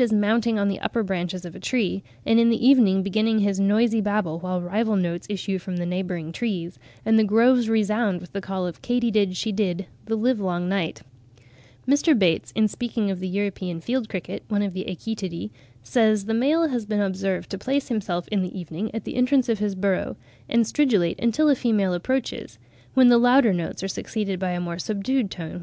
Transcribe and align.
as 0.00 0.12
mounting 0.12 0.58
on 0.58 0.68
the 0.68 0.78
upper 0.80 1.02
branches 1.02 1.46
of 1.46 1.54
a 1.56 1.60
tree, 1.60 2.02
and 2.26 2.38
in 2.38 2.50
the 2.50 2.68
evening 2.68 3.02
beginning 3.02 3.38
"his 3.38 3.58
noisy 3.58 3.98
babble, 4.02 4.38
while 4.40 4.60
rival 4.60 4.94
notes 4.94 5.26
issue 5.30 5.58
from 5.58 5.78
the 5.78 5.86
neighbouring 5.86 6.32
trees, 6.32 6.78
and 7.06 7.18
the 7.18 7.24
groves 7.24 7.66
resound 7.70 8.20
with 8.20 8.30
the 8.34 8.40
call 8.42 8.66
of 8.66 8.82
Katy 8.82 9.10
did 9.10 9.34
she 9.38 9.52
did 9.52 9.86
the 10.04 10.14
live 10.14 10.38
long 10.38 10.68
night." 10.68 11.00
Mr. 11.88 12.18
Bates, 12.18 12.52
in 12.54 12.68
speaking 12.68 13.10
of 13.10 13.20
the 13.20 13.28
European 13.28 13.80
field 13.80 14.10
cricket 14.10 14.42
(one 14.48 14.60
of 14.60 14.74
the 14.74 14.84
Achetidae), 14.84 15.48
says 15.82 16.26
"the 16.26 16.34
male 16.34 16.68
has 16.68 16.84
been 16.84 17.00
observed 17.00 17.48
to 17.48 17.56
place 17.56 17.88
himself 17.88 18.28
in 18.28 18.42
the 18.42 18.54
evening 18.58 18.94
at 18.94 19.04
the 19.04 19.16
entrance 19.16 19.48
of 19.48 19.60
his 19.60 19.74
burrow, 19.74 20.14
and 20.46 20.66
stridulate 20.66 21.18
until 21.20 21.48
a 21.48 21.54
female 21.54 21.94
approaches, 21.94 22.58
when 22.92 23.08
the 23.08 23.16
louder 23.16 23.54
notes 23.54 23.82
are 23.82 23.88
succeeded 23.88 24.38
by 24.38 24.50
a 24.50 24.60
more 24.60 24.78
subdued 24.78 24.82
tone, 24.86 24.94
whilst 24.94 24.94
the 24.94 24.94
successful 24.94 24.94
musician 24.94 24.94
caresses 24.94 24.94
with 24.94 25.04
his 25.08 25.18
antennae 25.18 25.30
the 25.30 25.30
mate 25.30 25.36
he 25.38 25.44
has 25.44 25.52
won." 25.52 25.54